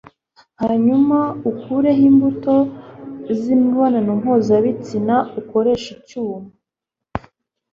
[0.61, 1.17] hanyuma
[1.49, 2.55] ukureho imbuto
[3.39, 6.47] zimibonano mpuzabitsina ukoresheje icyuma